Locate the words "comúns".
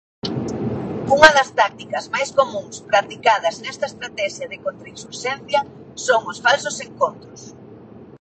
2.39-2.75